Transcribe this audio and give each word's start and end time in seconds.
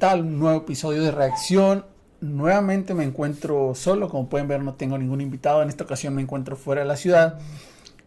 tal? 0.00 0.22
Un 0.22 0.38
nuevo 0.38 0.62
episodio 0.62 1.02
de 1.02 1.10
reacción. 1.12 1.84
Nuevamente 2.22 2.94
me 2.94 3.04
encuentro 3.04 3.74
solo, 3.74 4.08
como 4.08 4.28
pueden 4.28 4.48
ver 4.48 4.62
no 4.62 4.74
tengo 4.74 4.96
ningún 4.98 5.20
invitado. 5.20 5.62
En 5.62 5.68
esta 5.68 5.84
ocasión 5.84 6.14
me 6.14 6.22
encuentro 6.22 6.56
fuera 6.56 6.80
de 6.80 6.88
la 6.88 6.96
ciudad 6.96 7.38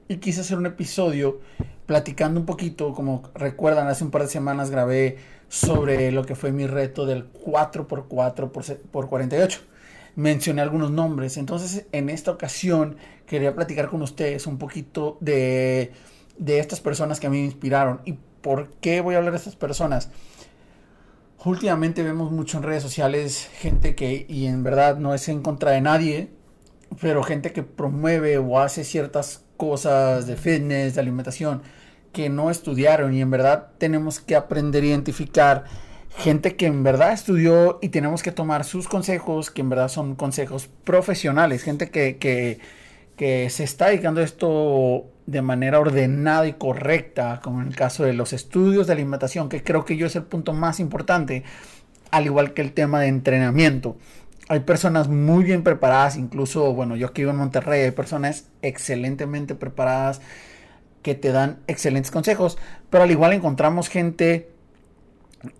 y 0.07 0.17
quise 0.17 0.41
hacer 0.41 0.57
un 0.57 0.65
episodio 0.65 1.39
platicando 1.85 2.39
un 2.39 2.47
poquito, 2.47 2.93
como 2.93 3.23
recuerdan, 3.35 3.87
hace 3.87 4.03
un 4.03 4.09
par 4.09 4.23
de 4.23 4.27
semanas 4.27 4.71
grabé 4.71 5.17
sobre 5.49 6.11
lo 6.11 6.25
que 6.25 6.35
fue 6.35 6.51
mi 6.51 6.65
reto 6.65 7.05
del 7.05 7.31
4x4 7.31 8.81
por 8.91 9.07
48. 9.07 9.61
Mencioné 10.15 10.63
algunos 10.63 10.89
nombres, 10.89 11.37
entonces 11.37 11.85
en 11.91 12.09
esta 12.09 12.31
ocasión 12.31 12.97
quería 13.27 13.53
platicar 13.53 13.89
con 13.89 14.01
ustedes 14.01 14.47
un 14.47 14.57
poquito 14.57 15.17
de, 15.21 15.91
de 16.39 16.59
estas 16.59 16.81
personas 16.81 17.19
que 17.19 17.27
a 17.27 17.29
mí 17.29 17.37
me 17.37 17.45
inspiraron. 17.45 18.01
¿Y 18.03 18.13
por 18.41 18.69
qué 18.81 19.01
voy 19.01 19.13
a 19.13 19.19
hablar 19.19 19.33
de 19.33 19.37
estas 19.37 19.55
personas? 19.55 20.09
Últimamente 21.45 22.03
vemos 22.03 22.31
mucho 22.31 22.57
en 22.57 22.63
redes 22.63 22.83
sociales 22.83 23.49
gente 23.57 23.95
que, 23.95 24.25
y 24.29 24.45
en 24.45 24.63
verdad 24.63 24.97
no 24.97 25.13
es 25.13 25.27
en 25.27 25.41
contra 25.41 25.71
de 25.71 25.81
nadie, 25.81 26.29
pero 27.01 27.21
gente 27.21 27.51
que 27.51 27.63
promueve 27.63 28.37
o 28.37 28.59
hace 28.59 28.85
ciertas 28.85 29.43
cosas 29.57 30.25
de 30.25 30.37
fitness, 30.37 30.95
de 30.95 31.01
alimentación, 31.01 31.61
que 32.13 32.29
no 32.29 32.49
estudiaron. 32.49 33.13
Y 33.13 33.21
en 33.21 33.29
verdad 33.29 33.71
tenemos 33.77 34.21
que 34.21 34.37
aprender 34.37 34.83
a 34.83 34.87
identificar 34.87 35.65
gente 36.17 36.55
que 36.55 36.65
en 36.65 36.81
verdad 36.81 37.11
estudió 37.11 37.77
y 37.81 37.89
tenemos 37.89 38.23
que 38.23 38.31
tomar 38.31 38.63
sus 38.63 38.87
consejos, 38.87 39.51
que 39.51 39.61
en 39.61 39.69
verdad 39.69 39.89
son 39.89 40.15
consejos 40.15 40.69
profesionales, 40.85 41.63
gente 41.63 41.89
que, 41.89 42.17
que, 42.17 42.59
que 43.17 43.49
se 43.49 43.65
está 43.65 43.87
dedicando 43.87 44.21
a 44.21 44.23
esto 44.23 45.12
de 45.25 45.41
manera 45.41 45.79
ordenada 45.79 46.47
y 46.47 46.53
correcta, 46.53 47.39
como 47.43 47.61
en 47.61 47.67
el 47.67 47.75
caso 47.75 48.03
de 48.03 48.13
los 48.13 48.33
estudios 48.33 48.87
de 48.87 48.93
alimentación, 48.93 49.49
que 49.49 49.63
creo 49.63 49.85
que 49.85 49.95
yo 49.95 50.07
es 50.07 50.15
el 50.15 50.23
punto 50.23 50.53
más 50.53 50.79
importante, 50.79 51.43
al 52.11 52.25
igual 52.25 52.53
que 52.53 52.61
el 52.61 52.73
tema 52.73 52.99
de 52.99 53.07
entrenamiento. 53.07 53.97
Hay 54.49 54.61
personas 54.61 55.07
muy 55.07 55.45
bien 55.45 55.63
preparadas, 55.63 56.17
incluso, 56.17 56.73
bueno, 56.73 56.95
yo 56.97 57.07
aquí 57.07 57.21
vivo 57.21 57.31
en 57.31 57.37
Monterrey, 57.37 57.83
hay 57.83 57.91
personas 57.91 58.49
excelentemente 58.61 59.55
preparadas 59.55 60.21
que 61.01 61.15
te 61.15 61.31
dan 61.31 61.59
excelentes 61.67 62.11
consejos, 62.11 62.57
pero 62.89 63.03
al 63.03 63.11
igual 63.11 63.33
encontramos 63.33 63.87
gente 63.87 64.49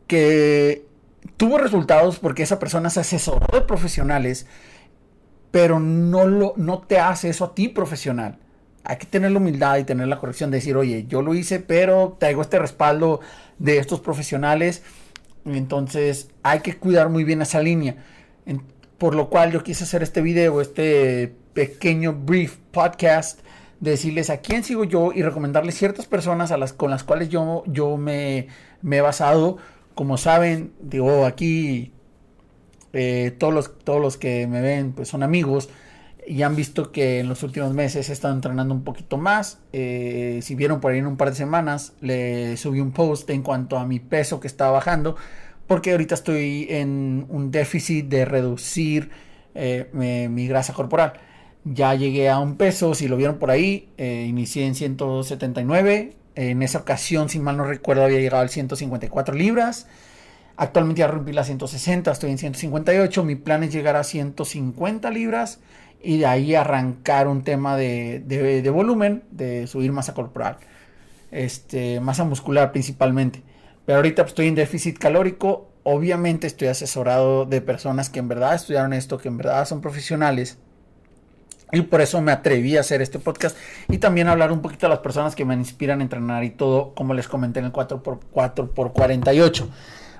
que 0.08 0.86
tuvo 1.38 1.58
resultados 1.58 2.20
porque 2.20 2.44
esa 2.44 2.60
persona 2.60 2.90
se 2.90 3.00
asesoró 3.00 3.48
de 3.54 3.62
profesionales, 3.62 4.46
pero 5.52 5.80
no, 5.80 6.26
lo, 6.26 6.54
no 6.58 6.80
te 6.80 7.00
hace 7.00 7.30
eso 7.30 7.46
a 7.46 7.56
ti 7.56 7.70
profesional 7.70 8.40
hay 8.84 8.98
que 8.98 9.06
tener 9.06 9.32
la 9.32 9.38
humildad 9.38 9.78
y 9.78 9.84
tener 9.84 10.08
la 10.08 10.20
corrección 10.20 10.52
de 10.52 10.58
decir, 10.58 10.76
oye, 10.76 11.06
yo 11.08 11.22
lo 11.22 11.34
hice, 11.34 11.60
pero 11.60 12.18
traigo 12.20 12.42
este 12.42 12.60
respaldo 12.60 13.22
de 13.58 13.78
estos 13.78 14.02
profesionales. 14.02 14.84
Entonces 15.46 16.30
hay 16.44 16.60
que 16.60 16.76
cuidar 16.76 17.10
muy 17.10 17.24
bien 17.24 17.42
esa 17.42 17.62
línea. 17.62 17.98
por 18.98 19.16
lo 19.16 19.30
cual 19.30 19.52
yo 19.52 19.64
quise 19.64 19.84
hacer 19.84 20.02
este 20.04 20.22
video, 20.22 20.62
este 20.62 21.36
pequeño 21.54 22.14
brief 22.14 22.58
podcast, 22.72 23.40
de 23.80 23.92
decirles 23.92 24.30
a 24.30 24.38
quién 24.38 24.64
sigo 24.64 24.86
yo 24.86 25.12
y 25.14 25.24
recomendarles 25.24 25.76
ciertas 25.76 26.06
personas 26.06 26.52
a 26.52 26.58
las, 26.58 26.72
con 26.72 26.90
las 26.90 27.04
cuales 27.04 27.28
yo, 27.28 27.64
yo 27.68 27.98
me, 27.98 28.48
he 28.90 29.02
basado. 29.02 29.58
Como 29.94 30.18
saben, 30.18 30.72
digo, 30.82 31.26
aquí 31.26 31.92
eh, 32.94 33.36
todos, 33.38 33.54
los, 33.54 33.80
todos 33.80 34.02
los 34.02 34.18
que 34.18 34.48
me 34.48 34.62
ven 34.62 34.94
pues 34.94 35.10
son 35.10 35.22
amigos 35.22 35.70
y 36.28 36.44
han 36.44 36.56
visto 36.56 36.92
que 36.92 37.20
en 37.20 37.30
los 37.30 37.44
últimos 37.44 37.74
meses 37.74 38.10
he 38.10 38.14
estado 38.14 38.34
entrenando 38.34 38.74
un 38.74 38.84
poquito 38.84 39.18
más. 39.18 39.60
Eh, 39.74 40.40
si 40.42 40.56
vieron 40.56 40.80
por 40.80 40.92
ahí 40.92 41.00
en 41.00 41.08
un 41.08 41.18
par 41.18 41.30
de 41.30 41.36
semanas, 41.36 41.94
le 42.02 42.58
subí 42.58 42.80
un 42.80 42.92
post 42.92 43.30
en 43.30 43.42
cuanto 43.42 43.78
a 43.78 43.86
mi 43.86 44.00
peso 44.00 44.40
que 44.40 44.48
estaba 44.48 44.72
bajando, 44.72 45.16
porque 45.68 45.92
ahorita 45.92 46.16
estoy 46.16 46.68
en 46.70 47.26
un 47.30 47.52
déficit 47.52 48.08
de 48.08 48.26
reducir 48.26 49.10
eh, 49.56 49.90
mi, 49.94 50.48
grasa 50.48 50.74
corporal. 50.74 51.14
Ya 51.66 51.96
llegué 51.96 52.30
a 52.30 52.40
un 52.40 52.58
peso, 52.58 52.94
si 52.94 53.08
lo 53.08 53.16
vieron 53.18 53.38
por 53.38 53.52
ahí, 53.52 53.90
eh, 53.98 54.26
inicié 54.28 54.66
en 54.66 54.76
179. 54.76 56.16
En 56.36 56.64
esa 56.64 56.80
ocasión, 56.80 57.30
si 57.30 57.40
mal 57.40 57.58
no 57.58 57.64
recuerdo, 57.64 58.04
había 58.04 58.20
llegado 58.20 58.42
al 58.42 58.50
154 58.50 59.36
libras. 59.36 59.88
Actualmente 60.56 61.00
ya 61.00 61.08
rompí 61.08 61.32
las 61.32 61.48
160, 61.48 62.12
estoy 62.12 62.32
en 62.32 62.38
158. 62.38 63.24
Mi 63.24 63.36
plan 63.36 63.64
es 63.64 63.72
llegar 63.74 63.96
a 63.96 64.04
150 64.04 65.10
libras 65.10 65.60
y 66.04 66.18
de 66.18 66.26
ahí 66.26 66.54
arrancar 66.54 67.28
un 67.28 67.44
tema 67.44 67.78
de, 67.78 68.22
de, 68.26 68.70
volumen, 68.70 69.24
de 69.32 69.68
subir 69.68 69.92
masa 69.94 70.14
corporal, 70.14 70.58
este, 71.32 72.02
masa 72.02 72.26
muscular 72.26 72.72
principalmente. 72.72 73.42
Pero 73.86 73.98
ahorita 73.98 74.24
pues, 74.24 74.32
estoy 74.32 74.48
en 74.48 74.56
déficit 74.56 75.00
calórico, 75.00 75.70
obviamente 75.84 76.46
estoy 76.46 76.68
asesorado 76.68 77.46
de 77.46 77.62
personas 77.62 78.10
que 78.10 78.20
en 78.20 78.28
verdad 78.28 78.54
estudiaron 78.54 78.92
esto, 78.92 79.18
que 79.18 79.30
en 79.30 79.38
verdad 79.38 79.66
son 79.66 79.82
profesionales. 79.82 80.58
Y 81.72 81.82
por 81.82 82.02
eso 82.02 82.22
me 82.22 82.32
atreví 82.32 82.78
a 82.78 82.82
hacer 82.82 83.02
este 83.02 83.18
podcast 83.18 83.58
y 83.90 83.98
también 83.98 84.28
hablar 84.28 84.52
un 84.52 84.62
poquito 84.62 84.86
a 84.86 84.90
las 84.90 85.00
personas 85.00 85.36
que 85.36 85.44
me 85.44 85.56
inspiran 85.56 86.02
a 86.02 86.04
entrenar 86.04 86.44
y 86.44 86.52
todo, 86.52 86.94
como 86.94 87.16
les 87.16 87.28
comenté 87.28 87.60
en 87.60 87.66
el 87.66 87.72
4x4 87.72 88.70
por 88.70 88.94
48 88.94 89.70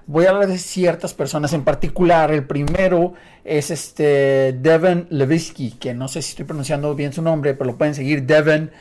voy 0.08 0.26
a 0.26 0.30
hablar 0.30 0.48
de 0.48 0.58
ciertas 0.58 1.14
personas 1.14 1.54
en 1.54 1.64
particular. 1.64 2.32
El 2.32 2.46
primero 2.46 3.14
es 3.44 3.72
este 3.72 4.54
Devin 4.54 5.08
Levitsky, 5.10 5.72
que 5.72 5.94
no 5.94 6.08
sé 6.08 6.22
si 6.22 6.32
estoy 6.32 6.46
pronunciando 6.46 6.94
bien 6.96 7.14
su 7.14 7.22
nombre, 7.22 7.54
pero 7.54 7.72
lo 7.72 7.78
pueden 7.78 7.96
seguir. 7.96 8.24
Devin, 8.24 8.72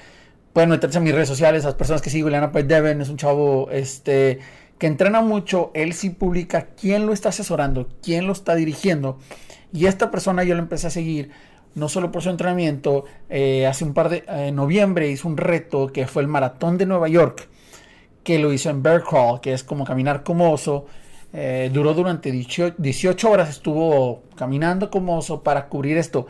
pueden 0.52 0.70
meterse 0.70 0.98
en 0.98 1.04
mis 1.04 1.14
redes 1.14 1.28
sociales, 1.28 1.64
las 1.64 1.74
personas 1.74 2.02
que 2.02 2.10
sigo 2.10 2.28
le 2.28 2.48
pues 2.48 2.66
Devin 2.66 3.00
es 3.00 3.08
un 3.08 3.16
chavo 3.16 3.70
este, 3.70 4.40
que 4.78 4.86
entrena 4.86 5.20
mucho. 5.20 5.70
Él 5.74 5.92
sí 5.92 6.10
publica 6.10 6.68
quién 6.78 7.06
lo 7.06 7.12
está 7.12 7.30
asesorando, 7.30 7.88
quién 8.02 8.26
lo 8.26 8.32
está 8.32 8.54
dirigiendo. 8.54 9.18
Y 9.72 9.86
esta 9.86 10.10
persona 10.10 10.44
yo 10.44 10.54
lo 10.54 10.60
empecé 10.60 10.88
a 10.88 10.90
seguir 10.90 11.30
no 11.74 11.88
solo 11.88 12.12
por 12.12 12.22
su 12.22 12.30
entrenamiento, 12.30 13.04
eh, 13.30 13.66
hace 13.66 13.84
un 13.84 13.94
par 13.94 14.08
de 14.08 14.24
eh, 14.28 14.52
noviembre 14.52 15.10
hizo 15.10 15.28
un 15.28 15.36
reto 15.36 15.88
que 15.88 16.06
fue 16.06 16.22
el 16.22 16.28
maratón 16.28 16.76
de 16.76 16.86
Nueva 16.86 17.08
York, 17.08 17.48
que 18.24 18.38
lo 18.38 18.52
hizo 18.52 18.70
en 18.70 18.82
Bear 18.82 19.02
Crawl, 19.02 19.40
que 19.40 19.52
es 19.52 19.64
como 19.64 19.84
caminar 19.84 20.22
como 20.22 20.52
oso, 20.52 20.86
eh, 21.32 21.70
duró 21.72 21.94
durante 21.94 22.30
18, 22.30 23.30
horas, 23.30 23.48
estuvo 23.48 24.22
caminando 24.36 24.90
como 24.90 25.16
oso 25.16 25.42
para 25.42 25.68
cubrir 25.68 25.96
esto. 25.96 26.26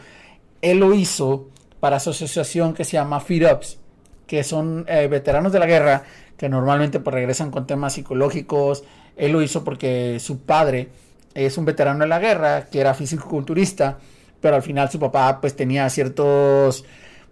Él 0.61 0.79
lo 0.79 0.95
hizo 0.95 1.49
para 1.81 1.97
asociación 1.97 2.73
que 2.73 2.85
se 2.85 2.93
llama 2.93 3.19
Feed 3.21 3.51
Ups, 3.53 3.79
que 4.27 4.45
son 4.45 4.85
eh, 4.89 5.09
veteranos 5.09 5.53
de 5.53 5.59
la 5.59 5.67
guerra 5.67 6.05
que 6.37 6.49
normalmente 6.49 7.01
pues, 7.01 7.15
regresan 7.15 7.51
con 7.51 7.67
temas 7.67 7.95
psicológicos. 7.95 8.85
Él 9.17 9.33
lo 9.33 9.43
hizo 9.43 9.65
porque 9.65 10.19
su 10.21 10.41
padre 10.43 10.91
es 11.35 11.59
un 11.59 11.65
veterano 11.65 12.01
de 12.01 12.07
la 12.07 12.21
guerra, 12.21 12.67
que 12.67 12.81
era 12.81 12.95
físico-culturista, 12.95 13.99
pero 14.41 14.55
al 14.55 14.63
final 14.63 14.89
su 14.91 15.01
papá 15.01 15.41
pues 15.41 15.57
tenía 15.57 15.89
ciertos, 15.91 16.85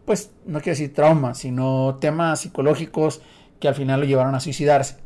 pues 0.04 0.30
no 0.44 0.60
quiero 0.60 0.72
decir 0.72 0.92
traumas, 0.92 1.38
sino 1.38 1.98
temas 2.00 2.40
psicológicos 2.40 3.20
que 3.60 3.68
al 3.68 3.74
final 3.74 4.00
lo 4.00 4.06
llevaron 4.06 4.34
a 4.34 4.40
suicidarse 4.40 4.96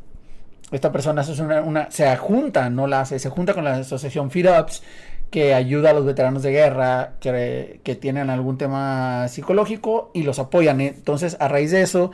esta 0.71 0.91
persona 0.93 1.23
es 1.23 1.39
una, 1.39 1.91
se 1.91 2.17
junta, 2.17 2.71
no 2.71 2.87
la 2.87 3.03
hace, 3.03 3.19
se 3.19 3.29
junta 3.29 3.55
con 3.55 3.65
la 3.65 3.77
asociación 3.77 4.31
Feed 4.31 4.49
Ups, 4.61 4.83
que 5.31 5.55
ayuda 5.55 5.91
a 5.91 5.93
los 5.93 6.05
veteranos 6.05 6.43
de 6.43 6.53
guerra 6.53 7.15
que, 7.21 7.81
que, 7.83 7.97
tienen 7.97 8.31
algún 8.31 8.57
tema 8.57 9.27
psicológico 9.29 10.11
y 10.15 10.23
los 10.23 10.39
apoyan. 10.39 10.81
Entonces, 10.81 11.37
a 11.41 11.49
raíz 11.49 11.73
de 11.73 11.83
eso, 11.83 12.13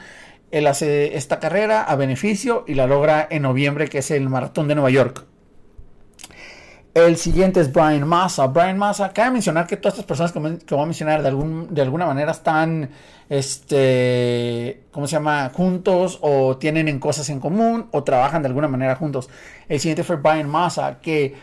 él 0.50 0.66
hace 0.66 1.16
esta 1.16 1.38
carrera 1.38 1.82
a 1.82 1.96
beneficio 1.96 2.64
y 2.66 2.74
la 2.74 2.86
logra 2.86 3.26
en 3.30 3.42
noviembre, 3.42 3.88
que 3.88 3.98
es 3.98 4.10
el 4.10 4.28
Maratón 4.28 4.68
de 4.68 4.74
Nueva 4.74 4.90
York. 4.90 5.26
El 6.92 7.16
siguiente 7.16 7.60
es 7.60 7.72
Brian 7.72 8.06
Massa. 8.06 8.48
Brian 8.48 8.76
Massa, 8.76 9.12
cabe 9.12 9.30
mencionar 9.30 9.66
que 9.66 9.76
todas 9.76 9.94
estas 9.94 10.06
personas 10.06 10.32
que, 10.32 10.38
voy 10.74 10.82
a 10.82 10.86
mencionar 10.86 11.22
de, 11.22 11.28
algún, 11.28 11.72
de 11.72 11.82
alguna 11.82 12.04
manera 12.04 12.32
están, 12.32 12.90
este, 13.28 14.82
¿cómo 14.90 15.06
se 15.06 15.12
llama? 15.12 15.50
Juntos 15.54 16.18
o 16.20 16.56
tienen 16.56 16.88
en 16.88 16.98
cosas 16.98 17.28
en 17.30 17.38
común 17.38 17.86
o 17.92 18.02
trabajan 18.02 18.42
de 18.42 18.48
alguna 18.48 18.66
manera 18.66 18.96
juntos. 18.96 19.30
El 19.68 19.78
siguiente 19.78 20.02
fue 20.02 20.16
Brian 20.16 20.48
Massa, 20.48 20.98
que 21.00 21.36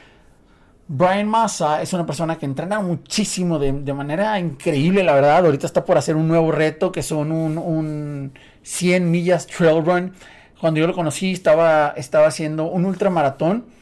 Brian 0.90 1.30
Massa 1.30 1.82
es 1.82 1.94
una 1.94 2.06
persona 2.06 2.38
que 2.38 2.46
entrena 2.46 2.82
muchísimo 2.82 3.58
de, 3.58 3.72
manera 3.94 4.38
increíble, 4.40 5.02
la 5.02 5.14
verdad. 5.14 5.46
Ahorita 5.46 5.66
está 5.66 5.86
por 5.86 5.98
hacer 5.98 6.18
un 6.18 6.28
nuevo 6.28 6.52
reto 6.52 6.92
que 6.92 7.04
son 7.04 7.32
un, 7.32 7.58
un 7.58 8.34
100 8.64 9.10
millas 9.10 9.48
trail 9.48 9.86
run. 9.86 10.14
Cuando 10.60 10.82
yo 10.82 10.88
lo 10.88 10.94
conocí 10.94 11.32
estaba, 11.32 11.94
estaba 11.96 12.28
haciendo 12.28 12.66
un 12.66 12.84
ultramaratón 12.84 13.77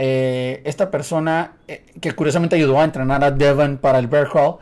eh, 0.00 0.62
esta 0.64 0.92
persona 0.92 1.56
eh, 1.66 1.84
que 2.00 2.12
curiosamente 2.12 2.54
ayudó 2.54 2.80
a 2.80 2.84
entrenar 2.84 3.24
a 3.24 3.32
Devon 3.32 3.78
para 3.78 3.98
el 3.98 4.06
Bear 4.06 4.28
Crawl, 4.28 4.58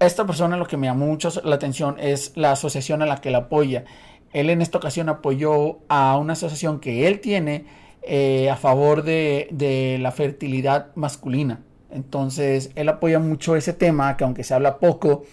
esta 0.00 0.26
persona 0.26 0.56
lo 0.56 0.66
que 0.66 0.76
me 0.76 0.88
llamó 0.88 1.06
mucho 1.06 1.30
la 1.44 1.54
atención 1.54 1.96
es 2.00 2.32
la 2.34 2.50
asociación 2.50 3.00
a 3.00 3.06
la 3.06 3.20
que 3.20 3.28
él 3.28 3.36
apoya. 3.36 3.84
Él 4.32 4.50
en 4.50 4.60
esta 4.60 4.78
ocasión 4.78 5.08
apoyó 5.08 5.78
a 5.88 6.18
una 6.18 6.32
asociación 6.32 6.80
que 6.80 7.06
él 7.06 7.20
tiene 7.20 7.66
eh, 8.02 8.50
a 8.50 8.56
favor 8.56 9.04
de, 9.04 9.46
de, 9.52 9.98
la 10.00 10.10
fertilidad 10.10 10.88
masculina. 10.96 11.60
Entonces, 11.92 12.72
él 12.74 12.88
apoya 12.88 13.20
mucho 13.20 13.54
ese 13.54 13.72
tema, 13.72 14.16
que 14.16 14.24
aunque 14.24 14.42
se 14.42 14.54
habla 14.54 14.78
poco, 14.78 15.24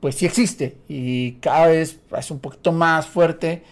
pues 0.00 0.16
sí 0.16 0.26
existe 0.26 0.76
y 0.86 1.34
cada 1.34 1.68
vez 1.68 2.00
es 2.18 2.30
un 2.30 2.40
poquito 2.40 2.72
más 2.72 3.06
fuerte 3.06 3.62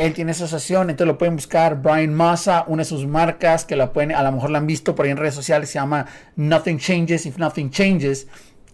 Él 0.00 0.14
tiene 0.14 0.32
esa 0.32 0.44
asociación, 0.44 0.88
entonces 0.88 1.08
lo 1.08 1.18
pueden 1.18 1.36
buscar. 1.36 1.82
Brian 1.82 2.14
Massa, 2.14 2.64
una 2.68 2.80
de 2.80 2.84
sus 2.86 3.06
marcas 3.06 3.66
que 3.66 3.76
la 3.76 3.92
pueden, 3.92 4.12
a 4.12 4.22
lo 4.22 4.32
mejor 4.32 4.48
la 4.48 4.56
han 4.56 4.66
visto 4.66 4.94
por 4.94 5.04
ahí 5.04 5.12
en 5.12 5.18
redes 5.18 5.34
sociales, 5.34 5.68
se 5.68 5.74
llama 5.74 6.06
Nothing 6.36 6.78
Changes 6.78 7.26
If 7.26 7.36
Nothing 7.36 7.68
Changes, 7.70 8.26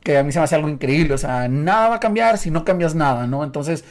que 0.04 0.18
a 0.18 0.22
mí 0.22 0.30
se 0.30 0.38
me 0.38 0.44
hace 0.44 0.54
algo 0.54 0.68
increíble. 0.68 1.14
O 1.14 1.18
sea, 1.18 1.48
nada 1.48 1.88
va 1.88 1.96
a 1.96 2.00
cambiar 2.00 2.38
si 2.38 2.52
no 2.52 2.64
cambias 2.64 2.94
nada, 2.94 3.26
¿no? 3.26 3.42
Entonces, 3.42 3.82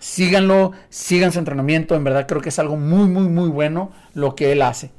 síganlo, 0.00 0.72
sigan 0.88 1.30
su 1.30 1.38
entrenamiento. 1.38 1.94
En 1.94 2.02
verdad 2.02 2.26
creo 2.26 2.40
que 2.40 2.48
es 2.48 2.58
algo 2.58 2.76
muy, 2.76 3.06
muy, 3.06 3.28
muy 3.28 3.50
bueno 3.50 3.92
lo 4.12 4.34
que 4.34 4.50
él 4.50 4.60
hace. 4.60 4.90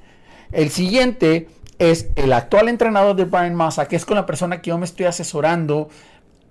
El 0.53 0.69
siguiente 0.69 1.49
es 1.77 2.07
el 2.15 2.31
actual 2.31 2.69
entrenador 2.69 3.17
de 3.17 3.25
Brian 3.25 3.53
Massa, 3.53 3.89
que 3.89 3.97
es 3.97 4.05
con 4.05 4.15
la 4.15 4.25
persona 4.25 4.61
que 4.61 4.69
yo 4.69 4.77
me 4.77 4.85
estoy 4.85 5.07
asesorando 5.07 5.89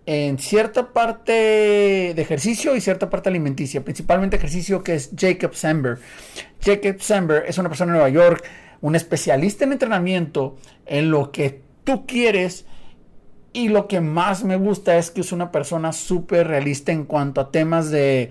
en 0.06 0.38
cierta 0.38 0.92
parte 0.92 1.32
de 1.32 2.22
ejercicio 2.22 2.76
y 2.76 2.80
cierta 2.80 3.08
parte 3.08 3.30
alimenticia, 3.30 3.84
principalmente 3.84 4.36
ejercicio 4.36 4.82
que 4.82 4.94
es 4.94 5.10
Jacob 5.16 5.54
Sember. 5.54 5.98
Jacob 6.62 7.00
Sember 7.00 7.44
es 7.46 7.58
una 7.58 7.68
persona 7.68 7.92
de 7.92 7.98
Nueva 7.98 8.10
York, 8.10 8.44
un 8.80 8.96
especialista 8.96 9.64
en 9.64 9.72
entrenamiento, 9.72 10.56
en 10.84 11.10
lo 11.10 11.32
que 11.32 11.62
tú 11.84 12.06
quieres 12.06 12.66
y 13.54 13.68
lo 13.68 13.88
que 13.88 14.00
más 14.00 14.44
me 14.44 14.56
gusta 14.56 14.98
es 14.98 15.10
que 15.10 15.22
es 15.22 15.32
una 15.32 15.50
persona 15.52 15.92
súper 15.92 16.48
realista 16.48 16.92
en 16.92 17.04
cuanto 17.04 17.40
a 17.40 17.50
temas 17.50 17.90
de, 17.90 18.30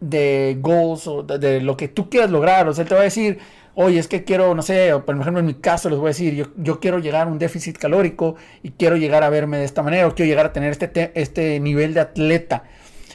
de 0.00 0.58
goals 0.60 1.06
o 1.06 1.22
de, 1.22 1.38
de, 1.38 1.60
lo 1.60 1.76
que 1.76 1.88
tú 1.88 2.10
quieras 2.10 2.30
lograr. 2.30 2.68
O 2.68 2.74
sea, 2.74 2.82
él 2.82 2.88
te 2.88 2.94
va 2.94 3.00
a 3.00 3.04
decir, 3.04 3.38
oye, 3.80 4.00
es 4.00 4.08
que 4.08 4.24
quiero, 4.24 4.56
no 4.56 4.62
sé, 4.62 4.92
por 5.06 5.16
ejemplo 5.16 5.38
en 5.38 5.46
mi 5.46 5.54
caso 5.54 5.88
les 5.88 6.00
voy 6.00 6.06
a 6.06 6.08
decir, 6.08 6.34
yo, 6.34 6.46
yo, 6.56 6.80
quiero 6.80 6.98
llegar 6.98 7.28
a 7.28 7.30
un 7.30 7.38
déficit 7.38 7.78
calórico 7.78 8.34
y 8.60 8.72
quiero 8.72 8.96
llegar 8.96 9.22
a 9.22 9.30
verme 9.30 9.58
de 9.58 9.64
esta 9.64 9.84
manera 9.84 10.08
o 10.08 10.16
quiero 10.16 10.28
llegar 10.28 10.46
a 10.46 10.52
tener 10.52 10.72
este, 10.72 11.12
este 11.14 11.60
nivel 11.60 11.94
de 11.94 12.00
atleta. 12.00 12.64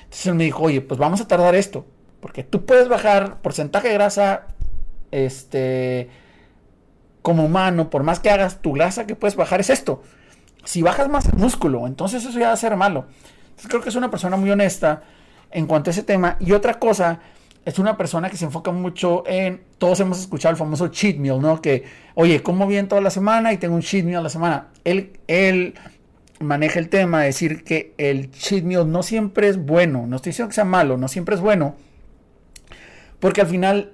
Entonces 0.06 0.34
me 0.34 0.46
dijo, 0.46 0.64
oye, 0.64 0.80
pues 0.80 0.98
vamos 0.98 1.20
a 1.20 1.28
tardar 1.28 1.54
esto, 1.54 1.86
porque 2.22 2.44
tú 2.46 2.66
puedes 2.66 2.88
bajar 2.88 3.42
porcentaje 3.42 3.90
de 3.90 3.94
grasa, 3.96 4.48
este, 5.12 6.10
como 7.22 7.44
humano, 7.44 7.90
por 7.90 8.04
más 8.04 8.22
que 8.22 8.30
hagas 8.30 8.62
tu 8.62 8.72
grasa 8.72 9.06
que 9.06 9.16
puedes 9.16 9.36
bajar 9.36 9.60
es 9.60 9.70
esto. 9.70 10.02
Si 10.64 10.82
bajas 10.82 11.10
más 11.10 11.26
el 11.26 11.36
músculo, 11.36 11.88
entonces 11.88 12.24
eso 12.24 12.40
ya 12.40 12.48
va 12.48 12.54
a 12.54 12.58
ser 12.58 12.78
malo. 12.78 13.08
Entonces 13.50 13.68
creo 13.68 13.82
que 13.82 13.90
es 13.90 13.96
una 13.96 14.10
persona 14.10 14.38
muy 14.38 14.50
honesta 14.50 15.04
en 15.52 15.68
cuanto 15.68 15.90
a 15.90 15.92
ese 15.92 16.04
tema. 16.04 16.38
Y 16.40 16.54
otra 16.54 16.76
cosa 16.76 17.20
es 17.66 17.80
una 17.80 17.98
persona 17.98 18.30
que 18.30 18.38
se 18.38 18.46
enfoca 18.46 18.72
mucho 18.72 19.24
en, 19.26 19.62
todos 19.78 20.00
hemos 20.00 20.20
escuchado 20.20 20.52
el 20.52 20.58
famoso 20.58 20.90
cheat 20.90 21.18
meal, 21.18 21.40
¿no? 21.40 21.62
Que, 21.62 21.84
oye, 22.16 22.44
como 22.44 22.68
bien 22.68 22.88
toda 22.88 23.02
la 23.02 23.10
semana 23.10 23.54
y 23.54 23.58
tengo 23.58 23.76
un 23.76 23.82
cheat 23.82 24.04
meal 24.04 24.20
a 24.20 24.24
la 24.24 24.30
semana. 24.30 24.68
Él, 24.84 25.14
él 25.28 25.76
maneja 26.40 26.80
el 26.80 26.90
tema 26.90 27.22
de 27.22 27.28
decir 27.28 27.64
que 27.64 27.94
el 27.98 28.32
cheat 28.32 28.64
meal 28.64 28.92
no 28.92 29.02
siempre 29.02 29.48
es 29.48 29.58
bueno, 29.58 30.06
no 30.08 30.18
estoy 30.18 30.32
diciendo 30.32 30.50
que 30.50 30.56
sea 30.56 30.66
malo, 30.66 30.98
no 30.98 31.08
siempre 31.08 31.36
es 31.36 31.42
bueno, 31.42 31.76
porque 33.20 33.40
al 33.40 33.48
final 33.48 33.94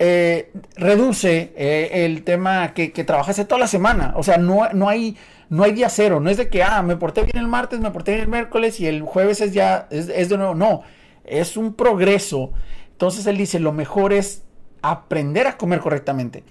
eh, 0.00 0.50
reduce 0.74 1.52
eh, 1.56 2.04
el 2.04 2.24
tema 2.24 2.74
que, 2.74 2.90
que 2.90 3.04
toda 3.04 3.58
la 3.58 3.66
semana, 3.68 4.14
o 4.16 4.22
sea, 4.22 4.36
no, 4.38 4.68
no 4.72 4.88
hay... 4.88 5.16
No 5.52 5.64
hay 5.64 5.72
día 5.72 5.88
cero, 5.88 6.20
no 6.20 6.30
es 6.30 6.36
de 6.36 6.48
que, 6.48 6.62
ah, 6.62 6.80
me 6.80 6.96
porté 6.96 7.24
bien 7.24 7.36
el 7.36 7.48
martes, 7.48 7.80
me 7.80 7.90
porté 7.90 8.12
bien 8.12 8.22
el 8.22 8.30
miércoles 8.30 8.78
y 8.78 8.86
el 8.86 9.02
jueves 9.02 9.40
es 9.40 9.52
ya, 9.52 9.88
es, 9.90 10.08
es 10.08 10.28
de 10.28 10.38
nuevo. 10.38 10.54
No, 10.54 10.82
es 11.24 11.56
un 11.56 11.74
progreso 11.74 12.52
entonces 13.00 13.26
él 13.26 13.38
dice, 13.38 13.58
lo 13.60 13.72
mejor 13.72 14.12
es 14.12 14.42
aprender 14.82 15.46
a 15.46 15.56
comer 15.56 15.80
correctamente. 15.80 16.44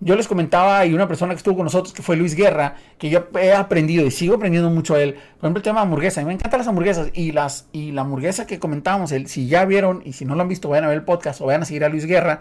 Yo 0.00 0.16
les 0.16 0.26
comentaba 0.26 0.86
y 0.86 0.94
una 0.94 1.06
persona 1.06 1.34
que 1.34 1.36
estuvo 1.36 1.56
con 1.56 1.64
nosotros, 1.64 1.92
que 1.92 2.00
fue 2.00 2.16
Luis 2.16 2.34
Guerra, 2.34 2.76
que 2.96 3.10
yo 3.10 3.28
he 3.38 3.52
aprendido 3.52 4.06
y 4.06 4.10
sigo 4.10 4.36
aprendiendo 4.36 4.70
mucho 4.70 4.94
a 4.94 5.02
él. 5.02 5.12
Por 5.12 5.40
ejemplo, 5.40 5.58
el 5.58 5.62
tema 5.62 5.80
de 5.80 5.82
hamburguesa. 5.82 6.22
A 6.22 6.24
mí 6.24 6.28
me 6.28 6.32
encantan 6.32 6.60
las 6.60 6.68
hamburguesas 6.68 7.10
y, 7.12 7.32
las, 7.32 7.68
y 7.72 7.92
la 7.92 8.00
hamburguesa 8.00 8.46
que 8.46 8.58
comentábamos, 8.58 9.12
él, 9.12 9.26
si 9.28 9.48
ya 9.48 9.66
vieron 9.66 10.00
y 10.02 10.14
si 10.14 10.24
no 10.24 10.34
lo 10.34 10.40
han 10.40 10.48
visto, 10.48 10.70
vayan 10.70 10.84
a 10.84 10.88
ver 10.88 10.96
el 10.96 11.04
podcast 11.04 11.42
o 11.42 11.44
vayan 11.44 11.60
a 11.60 11.66
seguir 11.66 11.84
a 11.84 11.90
Luis 11.90 12.06
Guerra. 12.06 12.40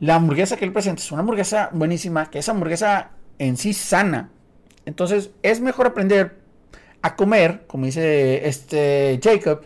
La 0.00 0.16
hamburguesa 0.16 0.56
que 0.56 0.64
él 0.64 0.72
presenta 0.72 1.02
es 1.02 1.12
una 1.12 1.20
hamburguesa 1.20 1.70
buenísima, 1.72 2.30
que 2.30 2.40
es 2.40 2.48
hamburguesa 2.48 3.10
en 3.38 3.56
sí 3.58 3.74
sana. 3.74 4.32
Entonces 4.86 5.30
es 5.44 5.60
mejor 5.60 5.86
aprender 5.86 6.40
a 7.00 7.14
comer, 7.14 7.62
como 7.68 7.86
dice 7.86 8.48
este 8.48 9.20
Jacob, 9.22 9.60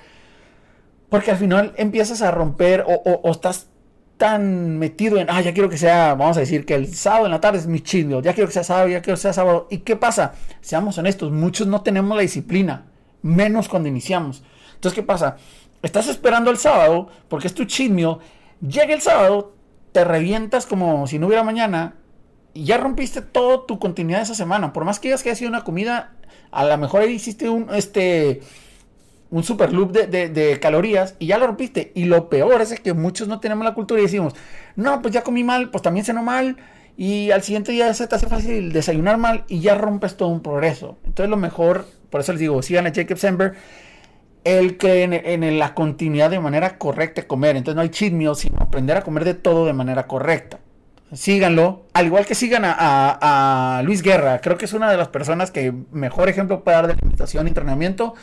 porque 1.15 1.31
al 1.31 1.37
final 1.37 1.73
empiezas 1.77 2.23
a 2.23 2.33
romper 2.33 2.85
o, 2.89 3.31
estás 3.31 3.69
tan 4.17 4.81
metido 4.81 5.17
en, 5.17 5.31
ah, 5.31 5.41
ya 5.43 5.55
quiero 5.55 5.69
que 5.69 5.79
sea, 5.79 6.17
vamos 6.17 6.37
a 6.37 6.41
decir 6.41 6.67
que 6.67 6.75
el 6.75 6.93
sábado 6.93 7.27
en 7.27 7.31
la 7.31 7.41
tarde 7.41 7.59
es 7.59 7.69
mi 7.69 7.79
chisme, 7.79 8.21
ya 8.21 8.35
quiero 8.35 8.49
que 8.49 8.53
sea 8.53 8.65
sábado, 8.65 8.89
ya 8.89 9.01
quiero 9.01 9.15
que 9.15 9.23
sea 9.23 9.33
sábado. 9.33 9.69
¿Y 9.71 9.79
qué 9.79 9.95
pasa? 9.95 10.35
Seamos 10.61 10.99
honestos, 10.99 11.31
muchos 11.31 11.69
no 11.69 11.83
tenemos 11.83 12.17
la 12.17 12.23
disciplina, 12.23 12.87
menos 13.23 13.69
cuando 13.69 13.89
iniciamos. 13.89 14.43
Entonces, 14.75 14.97
¿qué 14.97 15.05
pasa? 15.05 15.37
Estás 15.85 16.09
esperando 16.09 16.51
el 16.51 16.57
sábado 16.57 17.07
porque 17.29 17.47
es 17.47 17.55
tu 17.55 17.65
chisme, 17.65 18.19
llega 18.61 18.93
el 18.93 19.01
sábado, 19.01 19.55
te 19.93 20.03
revientas 20.03 20.67
como 20.67 21.07
si 21.07 21.21
no 21.21 21.29
hubiera 21.29 21.45
mañana 21.45 21.95
y 22.55 22.65
ya 22.65 22.77
rompiste 22.77 23.23
toda 23.23 23.67
tu 23.67 23.79
continuidad 23.79 24.23
esa 24.23 24.35
semana. 24.35 24.73
Por 24.73 24.85
más 24.85 24.99
que 24.99 25.07
digas 25.07 25.23
que 25.23 25.29
haya 25.29 25.39
sido 25.39 25.51
una 25.51 25.63
comida, 25.63 26.17
a 26.51 26.65
lo 26.65 26.77
mejor 26.77 27.09
hiciste 27.09 27.49
un, 27.49 27.73
este, 27.73 28.43
un 29.35 29.43
super 29.43 29.73
loop 29.73 29.91
de, 29.91 30.59
calorías 30.61 31.17
y 31.19 31.27
ya 31.27 31.39
lo 31.39 31.49
rompiste. 31.49 31.91
Y 31.97 32.05
lo 32.05 32.29
peor 32.29 32.63
es 32.63 32.79
que 32.79 32.95
muchos 32.95 33.27
no 33.27 33.41
tenemos 33.41 33.65
la 33.65 33.75
cultura 33.75 33.99
y 33.99 34.05
decimos, 34.05 34.33
no, 34.77 35.03
pues 35.03 35.13
ya 35.13 35.25
comí 35.25 35.43
mal, 35.43 35.71
pues 35.71 35.83
también 35.83 36.07
cenó 36.07 36.23
mal. 36.23 36.57
Y 36.97 37.33
al 37.33 37.43
siguiente 37.43 37.73
día 37.73 37.93
se 37.95 38.07
te 38.07 38.15
hace 38.15 38.29
fácil 38.29 38.73
desayunar 38.73 39.19
mal 39.19 39.43
y 39.49 39.59
ya 39.59 39.75
rompes 39.75 40.17
todo 40.17 40.29
un 40.29 40.41
progreso. 40.41 40.99
Entonces 41.05 41.31
lo 41.31 41.37
mejor, 41.37 41.89
por 42.11 42.21
eso 42.21 42.31
les 42.31 42.43
digo, 42.43 42.63
sigan 42.63 42.87
a 42.87 42.95
Jacob 42.95 43.19
Sember. 43.19 43.55
Él 44.45 44.79
cree 44.79 45.03
en, 45.03 45.59
la 45.59 45.75
continuidad 45.75 46.31
de 46.31 46.39
manera 46.39 46.79
correcta 46.79 47.27
comer. 47.27 47.57
Entonces 47.57 47.75
no 47.75 47.83
hay 47.83 47.89
cheat 47.89 48.13
meal, 48.13 48.37
sino 48.37 48.59
aprender 48.61 48.97
a 48.97 49.03
comer 49.03 49.25
de 49.25 49.35
todo 49.35 49.67
de 49.67 49.73
manera 49.73 50.07
correcta. 50.07 50.61
Síganlo. 51.13 51.87
Al 51.93 52.07
igual 52.07 52.25
que 52.25 52.37
sigan 52.37 52.65
a, 52.65 53.79
a 53.79 53.83
Luis 53.83 54.03
Guerra. 54.03 54.41
Creo 54.41 54.57
que 54.59 54.67
es 54.67 54.75
una 54.75 54.89
de 54.93 54.97
las 54.97 55.09
personas 55.09 55.51
que 55.51 55.75
mejor 55.91 56.29
ejemplo 56.29 56.63
puede 56.63 56.77
dar 56.77 56.87
de 56.87 56.93
alimentación 56.93 57.47
y 57.47 57.49
entrenamiento 57.49 58.15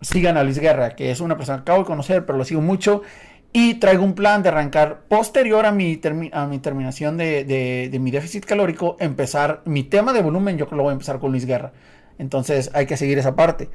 sigan 0.00 0.36
a 0.36 0.44
Luis 0.44 0.58
Guerra, 0.58 0.90
que 0.90 1.10
es 1.10 1.20
una 1.20 1.36
persona 1.36 1.58
que 1.58 1.62
acabo 1.62 1.80
de 1.80 1.84
conocer, 1.86 2.26
pero 2.26 2.38
lo 2.38 2.44
sigo 2.44 2.60
mucho. 2.60 3.02
Y 3.52 3.74
traigo 3.74 4.04
un 4.04 4.14
plan 4.14 4.42
de 4.42 4.48
arrancar 4.48 5.00
posterior 5.08 5.66
a 5.66 5.72
mi, 5.72 6.00
a 6.32 6.46
mi 6.46 6.58
terminación 6.60 7.16
de, 7.16 7.98
mi 8.00 8.10
déficit 8.12 8.44
calórico, 8.44 8.96
empezar 9.00 9.62
mi 9.64 9.82
tema 9.82 10.12
de 10.12 10.22
volumen, 10.22 10.56
yo 10.56 10.68
lo 10.70 10.84
voy 10.84 10.90
a 10.90 10.92
empezar 10.92 11.18
con 11.18 11.32
Luis 11.32 11.46
Guerra. 11.46 11.72
Entonces 12.18 12.70
hay 12.74 12.86
que 12.86 12.96
seguir 12.96 13.18
esa 13.18 13.34
parte. 13.34 13.68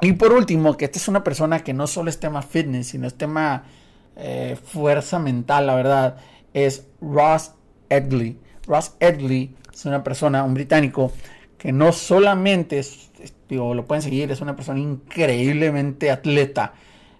Y 0.00 0.12
por 0.14 0.32
último, 0.32 0.76
que 0.76 0.86
esta 0.86 0.98
es 0.98 1.08
una 1.08 1.22
persona 1.22 1.60
que 1.60 1.74
no 1.74 1.86
solo 1.86 2.08
es 2.08 2.18
tema 2.18 2.40
fitness, 2.40 2.88
sino 2.88 3.06
es 3.06 3.14
tema 3.14 3.64
eh, 4.16 4.56
fuerza 4.62 5.18
mental, 5.18 5.66
la 5.66 5.74
verdad, 5.74 6.16
es 6.54 6.86
Ross 7.02 7.52
Edgley. 7.90 8.38
Ross 8.66 8.94
Edgley 9.00 9.54
es 9.72 9.84
una 9.84 10.02
persona, 10.02 10.44
un 10.44 10.54
británico, 10.54 11.12
que 11.58 11.72
no 11.72 11.92
solamente 11.92 12.78
es 12.78 13.10
digo, 13.48 13.74
lo 13.74 13.86
pueden 13.86 14.02
seguir, 14.02 14.30
es 14.30 14.40
una 14.40 14.56
persona 14.56 14.80
increíblemente 14.80 16.10
atleta. 16.10 16.74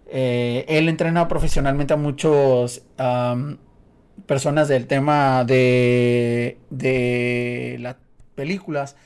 Eh, 0.09 0.65
él 0.69 0.89
entrena 0.89 1.29
profesionalmente 1.29 1.95
a 1.95 1.97
muchos 1.97 2.85
personas 4.27 4.69
del 4.69 4.87
tema 4.87 5.45
de, 5.45 6.59
de 6.71 7.77
las 7.81 7.97
películas. 8.35 8.97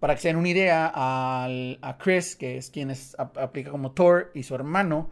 Para 0.00 0.14
que 0.14 0.20
se 0.20 0.28
den 0.28 0.36
una 0.36 0.48
idea, 0.48 0.92
a 0.94 1.98
Chris, 1.98 2.36
que 2.36 2.56
es 2.56 2.70
quien 2.70 2.92
aplica 3.16 3.70
como 3.70 3.90
Thor, 3.90 4.30
y 4.32 4.44
su 4.44 4.54
hermano, 4.54 5.10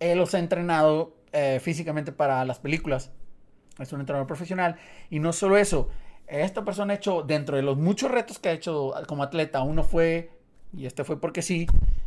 él 0.00 0.18
los 0.18 0.34
ha 0.34 0.38
entrenado 0.38 1.16
eh, 1.32 1.60
físicamente 1.62 2.12
para 2.12 2.44
las 2.44 2.58
películas. 2.58 3.10
Es 3.78 3.90
un 3.92 4.00
entrenador 4.00 4.26
profesional. 4.26 4.76
Y 5.08 5.18
no 5.18 5.32
solo 5.32 5.56
eso, 5.56 5.88
esta 6.26 6.62
persona 6.62 6.92
ha 6.92 6.96
hecho, 6.96 7.22
dentro 7.22 7.56
de 7.56 7.62
los 7.62 7.78
muchos 7.78 8.10
retos 8.10 8.38
que 8.38 8.50
ha 8.50 8.52
hecho 8.52 8.92
como 9.06 9.22
atleta, 9.22 9.62
uno 9.62 9.82
fue 9.82 10.30
y 10.74 10.86
este 10.86 11.04
fue 11.04 11.20
porque 11.20 11.42
sí, 11.42 11.66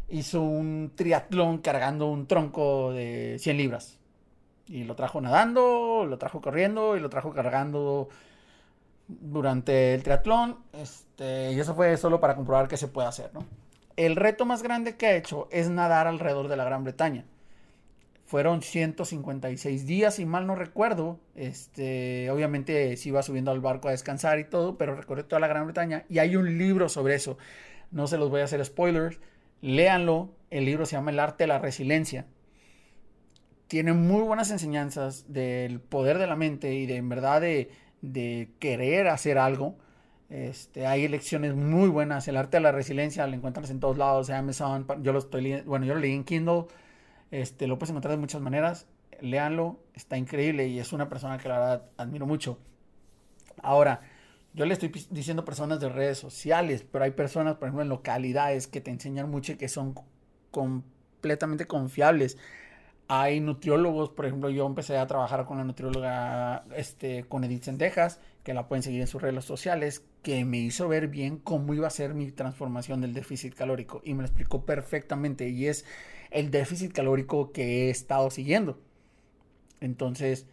hizo 0.10 0.42
un 0.42 0.92
triatlón 0.96 1.60
cargando 1.60 2.08
un 2.08 2.28
tronco 2.28 2.92
de 2.94 3.38
100 3.40 3.58
libras. 3.58 3.98
Y 4.68 4.84
lo 4.84 4.96
trajo 4.96 5.22
nadando, 5.22 6.06
lo 6.08 6.18
trajo 6.18 6.42
corriendo 6.42 6.98
y 6.98 7.00
lo 7.00 7.10
trajo 7.10 7.32
cargando 7.34 8.10
durante 9.08 9.94
el 9.94 10.04
triatlón. 10.04 10.58
Este, 10.74 11.52
y 11.52 11.60
eso 11.60 11.76
fue 11.76 11.96
solo 11.98 12.20
para 12.20 12.36
comprobar 12.36 12.68
que 12.68 12.78
se 12.78 12.88
puede 12.88 13.08
hacer, 13.08 13.32
¿no? 13.34 13.46
El 13.96 14.16
reto 14.16 14.46
más 14.46 14.64
grande 14.64 14.98
que 14.98 15.08
ha 15.08 15.16
hecho 15.16 15.48
es 15.52 15.70
nadar 15.70 16.08
alrededor 16.08 16.48
de 16.48 16.58
la 16.58 16.66
Gran 16.66 16.84
Bretaña. 16.84 17.26
Fueron 18.26 18.64
156 18.64 19.86
días, 19.86 20.16
si 20.16 20.26
mal 20.26 20.48
no 20.48 20.56
recuerdo. 20.56 21.20
Este, 21.36 22.30
obviamente 22.32 22.98
sí 22.98 23.10
iba 23.10 23.22
subiendo 23.22 23.52
al 23.52 23.62
barco 23.62 23.88
a 23.88 23.92
descansar 23.92 24.40
y 24.40 24.46
todo, 24.46 24.78
pero 24.78 24.96
recorrió 24.96 25.26
toda 25.26 25.40
la 25.40 25.48
Gran 25.48 25.66
Bretaña. 25.66 26.06
Y 26.10 26.18
hay 26.18 26.36
un 26.36 26.58
libro 26.58 26.90
sobre 26.90 27.16
eso. 27.16 27.38
No 27.92 28.08
se 28.08 28.18
los 28.18 28.30
voy 28.30 28.42
a 28.42 28.46
hacer 28.46 28.64
spoilers. 28.64 29.20
Léanlo. 29.62 30.32
El 30.50 30.66
libro 30.66 30.86
se 30.86 30.96
llama 30.96 31.12
El 31.12 31.20
arte 31.20 31.44
de 31.44 31.48
la 31.48 31.60
resiliencia. 31.60 32.26
Tiene 33.68 33.94
muy 33.94 34.22
buenas 34.22 34.52
enseñanzas 34.52 35.32
del 35.34 35.80
poder 35.80 36.18
de 36.18 36.28
la 36.28 36.36
mente 36.36 36.74
y 36.76 36.86
de 36.86 36.98
en 36.98 37.10
verdad 37.10 37.42
de, 37.42 37.70
querer 38.60 39.08
hacer 39.08 39.38
algo. 39.38 39.76
Este, 40.30 40.86
hay 40.86 41.08
lecciones 41.08 41.56
muy 41.56 41.90
buenas. 41.90 42.28
El 42.28 42.38
arte 42.38 42.58
de 42.58 42.62
la 42.62 42.72
resiliencia 42.72 43.26
lo 43.28 43.34
encuentras 43.34 43.70
en 43.72 43.80
todos 43.80 43.98
lados, 43.98 44.30
en 44.30 44.36
Amazon. 44.36 44.86
Yo 45.02 45.14
lo 45.14 45.20
estoy 45.20 45.62
bueno, 45.62 45.86
yo 45.86 45.96
lo 45.96 46.00
leí 46.00 46.14
en 46.14 46.24
Kindle. 46.24 46.66
Este, 47.32 47.68
lo 47.68 47.78
puedes 47.78 47.90
encontrar 47.90 48.12
de 48.12 48.18
muchas 48.18 48.42
maneras. 48.42 48.88
léanlo, 49.20 49.80
está 49.94 50.18
increíble 50.18 50.68
y 50.68 50.80
es 50.80 50.94
una 50.94 51.10
persona 51.10 51.38
que 51.38 51.50
la 51.50 51.60
verdad 51.60 51.84
admiro 51.98 52.26
mucho. 52.26 52.60
Ahora, 53.62 54.02
yo 54.56 54.66
le 54.66 54.74
estoy 54.74 54.90
diciendo 55.10 55.44
personas 55.44 55.82
de 55.82 55.90
redes 55.90 56.18
sociales, 56.18 56.86
pero 56.90 57.04
hay 57.04 57.12
personas, 57.12 57.56
por 57.56 57.68
ejemplo, 57.68 57.84
en 57.84 57.90
localidades 57.90 58.68
que 58.68 58.80
te 58.80 58.90
enseñan 58.90 59.30
mucho 59.30 59.52
y 59.52 59.58
que 59.58 59.68
son 59.68 59.96
completamente 60.50 61.68
confiables. 61.68 62.38
Hay 63.10 63.42
nutriólogos, 63.42 64.10
por 64.10 64.26
ejemplo, 64.26 64.50
yo 64.50 64.66
empecé 64.66 64.98
a 64.98 65.06
trabajar 65.08 65.46
con 65.46 65.58
la 65.58 65.66
nutrióloga 65.66 66.64
este, 66.76 67.26
con 67.26 67.44
Edith 67.44 67.64
Sendejas, 67.64 68.22
que 68.44 68.54
la 68.54 68.70
pueden 68.70 68.82
seguir 68.82 69.02
en 69.02 69.08
sus 69.08 69.22
redes 69.22 69.44
sociales, 69.44 70.06
que 70.22 70.46
me 70.46 70.58
hizo 70.58 70.88
ver 70.88 71.10
bien 71.10 71.38
cómo 71.38 71.74
iba 71.74 71.88
a 71.88 71.92
ser 71.92 72.14
mi 72.14 72.32
transformación 72.32 73.02
del 73.02 73.14
déficit 73.14 73.54
calórico 73.56 74.02
y 74.06 74.14
me 74.14 74.22
lo 74.22 74.28
explicó 74.28 74.66
perfectamente 74.66 75.50
y 75.50 75.68
es 75.68 75.84
el 76.32 76.50
déficit 76.50 76.94
calórico 76.94 77.52
que 77.52 77.88
he 77.88 77.90
estado 77.90 78.32
siguiendo. 78.32 78.80
Entonces, 79.82 80.48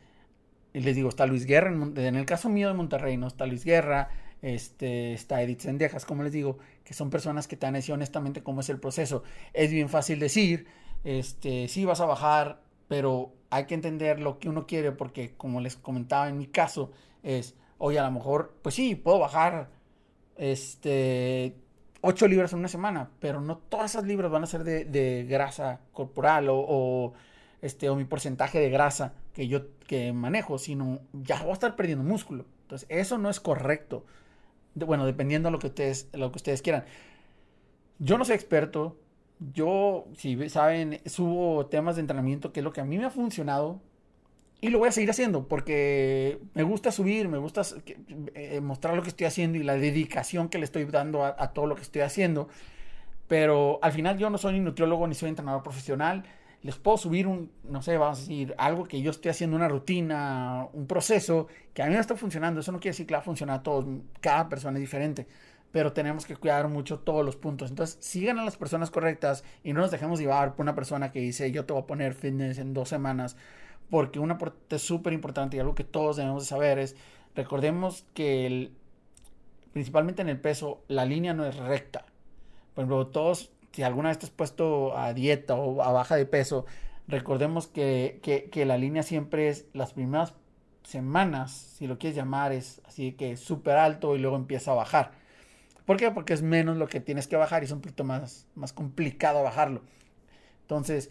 les 0.81 0.97
digo, 0.97 1.09
está 1.09 1.27
Luis 1.27 1.47
Guerra, 1.47 1.71
en, 1.71 2.17
el 2.17 2.27
caso 2.27 2.49
mío 2.49 2.69
de 2.69 2.75
Monterrey, 2.75 3.17
¿no? 3.17 3.27
Está 3.27 3.47
Luis 3.47 3.65
Guerra, 3.65 4.09
este, 4.41 5.13
está 5.13 5.43
Edith 5.43 5.61
Sendejas, 5.61 6.05
como 6.05 6.23
les 6.23 6.33
digo, 6.33 6.59
que 6.85 6.95
son 6.95 7.11
personas 7.11 7.47
que 7.47 7.57
te 7.57 7.67
han 7.67 7.77
hecho 7.77 7.95
honestamente 7.95 8.43
cómo 8.43 8.61
es 8.61 8.71
el 8.71 8.81
proceso. 8.81 9.23
Es 9.53 9.71
bien 9.71 9.89
fácil 9.89 10.19
decir, 10.19 10.67
este, 11.05 11.69
sí 11.69 11.85
vas 11.85 12.01
a 12.01 12.07
bajar, 12.07 12.63
pero 12.89 13.33
hay 13.51 13.67
que 13.67 13.75
entender 13.75 14.21
lo 14.21 14.39
que 14.39 14.49
uno 14.49 14.67
quiere, 14.67 14.93
porque 14.93 15.35
como 15.37 15.61
les 15.61 15.77
comentaba 15.77 16.29
en 16.29 16.39
mi 16.39 16.47
caso, 16.47 16.91
es, 17.23 17.55
oye, 17.79 17.99
a 17.99 18.05
lo 18.05 18.11
mejor, 18.11 18.57
pues 18.63 18.75
sí, 18.75 18.95
puedo 18.95 19.19
bajar, 19.19 19.69
este, 20.37 21.55
8 22.01 22.29
libras 22.29 22.53
en 22.55 22.61
una 22.61 22.69
semana, 22.69 23.11
pero 23.21 23.41
no 23.41 23.59
todas 23.59 23.91
esas 23.93 24.05
libras 24.05 24.31
van 24.31 24.43
a 24.43 24.47
ser 24.47 24.65
de, 24.65 25.27
grasa 25.29 25.81
corporal 25.93 26.47
o 26.51 27.13
este, 27.63 27.89
o 27.89 27.95
mi 27.97 28.05
porcentaje 28.05 28.59
de 28.59 28.69
grasa 28.69 29.15
que 29.33 29.49
yo 29.49 29.63
que 29.87 30.13
manejo, 30.13 30.59
sino 30.59 30.99
ya 31.13 31.41
voy 31.41 31.51
a 31.51 31.55
estar 31.55 31.77
perdiendo 31.77 32.05
músculo. 32.05 32.45
Entonces, 32.63 32.87
eso 32.91 33.19
no 33.19 33.31
es 33.31 33.41
correcto. 33.41 34.05
bueno, 34.75 35.07
dependiendo 35.07 35.47
de 35.49 35.53
lo 35.53 35.59
que 35.59 35.69
ustedes, 35.69 36.09
lo 36.13 36.31
que 36.33 36.37
ustedes 36.37 36.61
quieran. 36.61 36.85
Yo 37.99 38.19
no 38.19 38.25
soy 38.25 38.35
experto. 38.35 38.97
Yo, 39.55 40.07
si 40.17 40.49
saben, 40.49 41.01
subo 41.07 41.67
temas 41.67 41.97
de 41.97 42.01
entrenamiento, 42.01 42.53
que 42.53 42.61
es 42.61 42.65
lo 42.65 42.73
que 42.73 42.81
a 42.81 42.85
mí 42.85 42.99
me 42.99 43.05
ha 43.05 43.11
funcionado. 43.11 43.81
Y 44.61 44.71
lo 44.71 44.79
voy 44.79 44.89
a 44.89 44.93
seguir 44.93 45.11
haciendo 45.11 45.49
porque 45.49 46.41
me 46.55 46.63
gusta 46.63 46.93
subir, 46.93 47.29
me 47.29 47.39
gusta 47.39 47.63
eh, 48.35 48.61
mostrar 48.61 48.95
lo 48.95 49.03
que 49.03 49.09
estoy 49.09 49.27
haciendo 49.27 49.59
y 49.59 49.65
la 49.65 49.75
dedicación 49.75 50.49
que 50.49 50.59
le 50.59 50.65
estoy 50.65 50.85
dando 50.85 51.25
a, 51.25 51.35
a 51.37 51.53
todo 51.53 51.67
lo 51.67 51.75
que 51.75 51.83
estoy 51.83 52.03
haciendo. 52.03 52.49
Pero 53.27 53.81
al 53.83 53.93
final 53.93 54.19
yo 54.19 54.31
no 54.31 54.39
soy 54.39 54.55
ni 54.55 54.61
nutriólogo 54.61 55.07
ni 55.07 55.15
soy 55.15 55.31
entrenador 55.31 55.63
profesional 55.63 56.25
les 56.63 56.77
puedo 56.77 56.97
subir 56.97 57.27
un, 57.27 57.51
no 57.65 57.83
sé, 57.83 57.97
vamos 57.99 58.19
a 58.19 58.21
decir, 58.21 58.55
algo 58.57 58.85
que 58.85 59.03
yo 59.03 59.11
estoy 59.11 59.31
haciendo 59.31 59.57
una 59.57 59.69
rutina, 59.69 60.69
un 60.73 60.87
proceso 60.87 61.49
que 61.75 61.83
a 61.83 61.87
mí 61.87 61.95
me 61.95 62.01
está 62.01 62.17
funcionando. 62.17 62.61
Eso 62.61 62.71
no 62.71 62.79
quiere 62.79 62.93
decir 62.93 63.07
que 63.07 63.15
va 63.15 63.21
a 63.21 63.25
funcionar 63.25 63.61
a 63.61 63.63
todos, 63.63 63.85
cada 64.21 64.49
persona 64.49 64.79
es 64.79 64.83
diferente, 64.83 65.27
pero 65.73 65.93
tenemos 65.93 66.25
que 66.25 66.37
cuidar 66.37 66.69
mucho 66.69 67.01
todos 67.01 67.25
los 67.25 67.37
puntos. 67.37 67.71
Entonces, 67.71 67.99
sigan 68.01 68.39
a 68.39 68.45
las 68.45 68.57
personas 68.57 68.91
correctas 68.91 69.43
y 69.65 69.73
no 69.73 69.81
nos 69.81 69.91
dejemos 69.91 70.21
llevar 70.21 70.55
por 70.55 70.63
una 70.63 70.75
persona 70.75 71.11
que 71.11 71.19
dice, 71.19 71.51
yo 71.51 71.65
te 71.65 71.73
voy 71.73 71.83
a 71.83 71.87
poner 71.87 72.15
fitness 72.15 72.59
en 72.59 72.75
dos 72.75 72.89
semanas, 72.89 73.37
porque 73.91 74.21
una 74.21 74.39
parte 74.39 74.79
súper 74.79 75.13
importante 75.13 75.57
y 75.57 75.61
algo 75.61 75.75
que 75.75 75.85
todos 75.85 76.17
debemos 76.17 76.45
de 76.45 76.49
saber 76.49 76.79
es, 76.79 76.95
recordemos 77.35 78.07
que 78.15 78.47
el, 78.47 78.73
principalmente 79.73 80.23
en 80.23 80.29
el 80.29 80.41
peso, 80.41 80.85
la 80.87 81.05
línea 81.07 81.35
no 81.35 81.45
es 81.45 81.57
recta. 81.57 82.05
Por 82.75 82.85
ejemplo, 82.85 83.09
todos 83.09 83.51
si 83.73 83.83
alguna 83.83 84.09
vez 84.11 84.19
te 84.19 84.27
has 84.27 84.31
puesto 84.31 84.97
a 84.97 85.15
dieta 85.15 85.55
o 85.55 85.83
a 85.83 85.93
baja 85.93 86.17
de 86.17 86.27
peso, 86.27 86.67
recordemos 87.09 87.67
que, 87.67 88.21
la 88.67 88.79
línea 88.79 89.03
siempre 89.03 89.49
es 89.49 89.67
las 89.73 89.93
primeras 89.93 90.35
semanas, 90.85 91.53
si 91.53 91.87
lo 91.87 91.99
quieres 91.99 92.17
llamar, 92.17 92.53
es 92.53 92.81
así 92.87 93.13
que 93.13 93.37
súper 93.37 93.77
alto 93.77 94.17
y 94.17 94.19
luego 94.19 94.37
empieza 94.37 94.73
a 94.73 94.75
bajar. 94.75 95.13
¿Por 95.87 95.97
qué? 95.97 96.11
Porque 96.11 96.33
es 96.33 96.43
menos 96.43 96.77
lo 96.77 96.87
que 96.87 97.01
tienes 97.01 97.27
que 97.27 97.37
bajar 97.37 97.63
y 97.63 97.67
es 97.67 97.73
un 97.73 97.81
poquito 97.81 98.05
más, 98.05 98.47
más 98.55 98.73
complicado 98.73 99.43
bajarlo. 99.43 99.83
Entonces, 100.63 101.11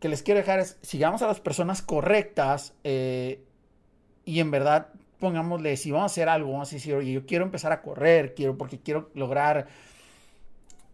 que 0.00 0.08
les 0.08 0.22
quiero 0.22 0.40
dejar 0.40 0.60
es, 0.60 0.78
sigamos 0.82 1.22
a 1.22 1.26
las 1.26 1.40
personas 1.40 1.80
correctas 1.80 2.74
eh, 2.84 3.42
y 4.24 4.40
en 4.40 4.50
verdad 4.50 4.88
pongámosle, 5.24 5.76
si 5.78 5.90
vamos 5.90 6.10
a 6.10 6.12
hacer 6.12 6.28
algo, 6.28 6.52
vamos 6.52 6.70
a 6.70 6.76
decir, 6.76 6.94
oye, 6.94 7.12
yo 7.12 7.24
quiero 7.24 7.46
empezar 7.46 7.72
a 7.72 7.80
correr, 7.80 8.34
quiero, 8.34 8.58
porque 8.58 8.78
quiero 8.78 9.10
lograr 9.14 9.68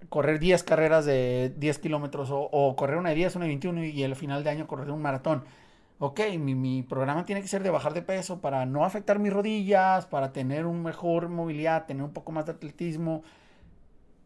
correr 0.09 0.38
10 0.38 0.62
carreras 0.64 1.04
de 1.04 1.52
10 1.57 1.78
kilómetros 1.78 2.30
o, 2.33 2.75
correr 2.76 2.97
una 2.97 3.11
de 3.11 3.16
10, 3.16 3.37
una 3.37 3.45
de 3.45 3.50
21 3.50 3.85
y 3.85 4.04
al 4.04 4.16
final 4.16 4.42
de 4.42 4.50
año 4.50 4.66
correr 4.66 4.90
un 4.90 5.02
maratón. 5.02 5.45
Ok, 5.99 6.21
mi, 6.38 6.83
programa 6.83 7.26
tiene 7.26 7.42
que 7.42 7.49
ser 7.49 7.62
de 7.62 7.71
bajar 7.71 7.92
de 7.92 8.02
peso 8.02 8.40
para 8.40 8.64
no 8.64 8.85
afectar 8.87 9.19
mis 9.19 9.33
rodillas, 9.33 10.07
para 10.07 10.33
tener 10.33 10.64
un 10.64 10.83
mejor 10.83 11.28
movilidad, 11.28 11.87
tener 11.87 12.02
un 12.02 12.12
poco 12.12 12.33
más 12.33 12.47
de 12.47 12.52
atletismo. 12.52 13.23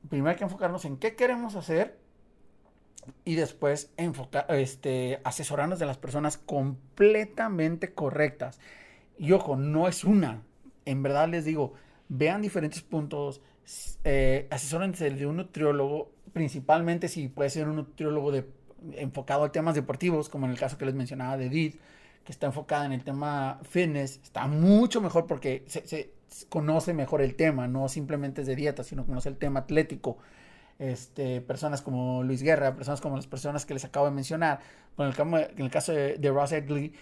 Primero 0.08 0.30
hay 0.30 0.36
que 0.36 0.44
enfocarnos 0.44 0.84
en 0.84 0.98
qué 0.98 1.16
queremos 1.16 1.56
hacer 1.56 1.98
y 3.24 3.34
después 3.34 3.92
enfocar, 3.96 4.46
este, 4.50 5.20
asesorarnos 5.24 5.78
de 5.78 5.86
las 5.86 5.98
personas 5.98 6.38
completamente 6.38 7.92
correctas. 7.92 8.60
Y 9.18 9.32
ojo, 9.32 9.56
no 9.56 9.88
es 9.88 10.04
una. 10.04 10.42
En 10.84 11.02
verdad 11.02 11.28
les 11.28 11.44
digo, 11.44 11.72
vean 12.08 12.42
diferentes 12.42 12.82
puntos, 12.82 13.40
eh, 14.04 14.46
asesórense 14.50 15.10
de 15.10 15.26
un 15.26 15.36
nutriólogo, 15.38 16.10
principalmente 16.32 17.08
si 17.08 17.28
puede 17.28 17.50
ser 17.50 17.68
un 17.68 17.76
nutriólogo 17.76 18.32
de, 18.32 18.46
enfocado 18.92 19.44
a 19.44 19.52
temas 19.52 19.74
deportivos, 19.74 20.28
como 20.28 20.46
en 20.46 20.52
el 20.52 20.58
caso 20.58 20.76
que 20.78 20.84
les 20.84 20.94
mencionaba 20.94 21.36
de 21.36 21.46
Edith, 21.46 21.80
que 22.24 22.32
está 22.32 22.46
enfocada 22.46 22.86
en 22.86 22.92
el 22.92 23.04
tema 23.04 23.60
fitness, 23.62 24.20
está 24.22 24.46
mucho 24.46 25.00
mejor 25.00 25.26
porque 25.26 25.64
se, 25.66 26.10
conoce 26.48 26.94
mejor 26.94 27.22
el 27.22 27.36
tema, 27.36 27.68
no 27.68 27.88
simplemente 27.88 28.40
es 28.40 28.46
de 28.46 28.56
dieta, 28.56 28.82
sino 28.82 29.06
conoce 29.06 29.28
el 29.28 29.36
tema 29.36 29.60
atlético. 29.60 30.18
Este, 30.78 31.40
personas 31.40 31.80
como 31.82 32.24
Luis 32.24 32.42
Guerra, 32.42 32.74
personas 32.74 33.00
como 33.00 33.14
las 33.16 33.28
personas 33.28 33.64
que 33.64 33.74
les 33.74 33.84
acabo 33.84 34.06
de 34.06 34.12
mencionar, 34.12 34.60
en 34.98 35.06
el, 35.58 35.70
caso 35.70 35.92
de, 35.92 36.16
de 36.16 36.30
Ross 36.30 36.52
Edgley, 36.52 36.92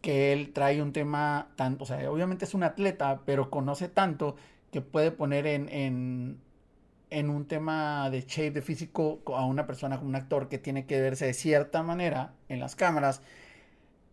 que 0.00 0.32
él 0.32 0.52
trae 0.52 0.82
un 0.82 0.92
tema 0.92 1.48
tanto, 1.56 1.84
o 1.84 1.86
sea, 1.86 2.10
obviamente 2.10 2.44
es 2.44 2.54
un 2.54 2.62
atleta, 2.62 3.20
pero 3.24 3.50
conoce 3.50 3.88
tanto 3.88 4.36
que 4.70 4.80
puede 4.80 5.10
poner 5.10 5.46
en, 5.46 5.68
en, 7.10 7.30
un 7.30 7.46
tema 7.46 8.10
de 8.10 8.22
shape, 8.22 8.50
de 8.50 8.62
físico, 8.62 9.20
a 9.34 9.44
una 9.44 9.66
persona 9.66 9.96
como 9.96 10.08
un 10.08 10.16
actor 10.16 10.48
que 10.48 10.58
tiene 10.58 10.86
que 10.86 11.00
verse 11.00 11.26
de 11.26 11.34
cierta 11.34 11.82
manera 11.82 12.34
en 12.48 12.60
las 12.60 12.76
cámaras. 12.76 13.22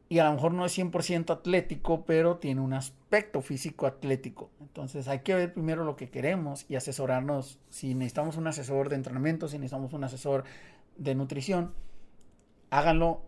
Y 0.09 0.19
a 0.19 0.25
lo 0.25 0.33
mejor 0.33 0.53
no 0.53 0.65
es 0.65 0.77
100% 0.77 1.31
atlético, 1.31 2.05
pero 2.05 2.37
tiene 2.37 2.61
un 2.61 2.73
aspecto 2.73 3.41
físico 3.41 3.87
atlético. 3.87 4.51
Entonces 4.59 5.07
hay 5.07 5.19
que 5.19 5.33
ver 5.33 5.53
primero 5.53 5.85
lo 5.85 5.95
que 5.95 6.09
queremos 6.09 6.69
y 6.69 6.75
asesorarnos. 6.75 7.59
Si 7.69 7.95
necesitamos 7.95 8.37
un 8.37 8.47
asesor 8.47 8.89
de 8.89 8.95
entrenamiento, 8.95 9.47
si 9.47 9.57
necesitamos 9.57 9.93
un 9.93 10.03
asesor 10.03 10.43
de 10.97 11.15
nutrición, 11.15 11.73
háganlo 12.69 13.21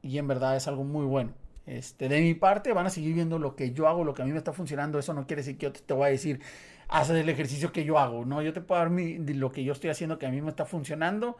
y 0.00 0.18
en 0.18 0.26
verdad 0.26 0.56
es 0.56 0.68
algo 0.68 0.84
muy 0.84 1.04
bueno. 1.04 1.32
Este, 1.66 2.08
de 2.08 2.20
mi 2.20 2.34
parte, 2.34 2.72
van 2.72 2.86
a 2.86 2.90
seguir 2.90 3.14
viendo 3.14 3.38
lo 3.38 3.54
que 3.54 3.72
yo 3.72 3.86
hago, 3.88 4.04
lo 4.04 4.14
que 4.14 4.22
a 4.22 4.24
mí 4.24 4.32
me 4.32 4.38
está 4.38 4.52
funcionando. 4.52 4.98
Eso 4.98 5.14
no 5.14 5.26
quiere 5.26 5.42
decir 5.42 5.58
que 5.58 5.66
yo 5.66 5.72
te, 5.72 5.94
voy 5.94 6.06
a 6.06 6.10
decir, 6.10 6.40
haz 6.88 7.10
el 7.10 7.28
ejercicio 7.28 7.72
que 7.72 7.84
yo 7.84 7.98
hago. 7.98 8.24
No, 8.24 8.42
yo 8.42 8.52
te 8.52 8.60
puedo 8.60 8.80
dar 8.80 8.90
lo 8.90 9.52
que 9.52 9.64
yo 9.64 9.72
estoy 9.72 9.90
haciendo 9.90 10.18
que 10.18 10.26
a 10.26 10.30
mí 10.30 10.40
me 10.42 10.50
está 10.50 10.64
funcionando. 10.64 11.36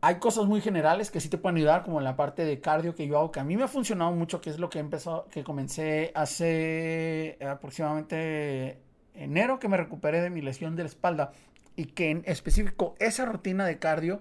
Hay 0.00 0.16
cosas 0.16 0.44
muy 0.44 0.60
generales 0.60 1.10
que 1.10 1.20
sí 1.20 1.30
te 1.30 1.38
pueden 1.38 1.56
ayudar, 1.56 1.82
como 1.82 2.00
la 2.00 2.14
parte 2.14 2.44
de 2.44 2.60
cardio 2.60 2.94
que 2.94 3.06
yo 3.06 3.18
hago, 3.18 3.32
que 3.32 3.40
a 3.40 3.44
mí 3.44 3.56
me 3.56 3.64
ha 3.64 3.68
funcionado 3.68 4.12
mucho, 4.12 4.42
que 4.42 4.50
es 4.50 4.58
lo 4.58 4.68
que 4.68 4.78
empezó, 4.78 5.26
que 5.30 5.42
comencé 5.42 6.12
hace 6.14 7.38
aproximadamente 7.40 8.78
enero 9.14 9.58
que 9.58 9.68
me 9.68 9.78
recuperé 9.78 10.20
de 10.20 10.28
mi 10.28 10.42
lesión 10.42 10.76
de 10.76 10.82
la 10.82 10.88
espalda 10.88 11.32
y 11.76 11.86
que 11.86 12.10
en 12.10 12.22
específico 12.26 12.94
esa 12.98 13.24
rutina 13.24 13.64
de 13.64 13.78
cardio 13.78 14.20